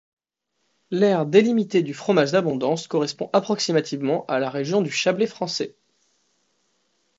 [0.89, 5.75] L'aire délimitée du fromage d'Abondance correspond approximativement à la région du Chablais français.